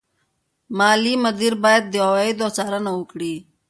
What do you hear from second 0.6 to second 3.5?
مالي مدیر باید د عوایدو څارنه وکړي.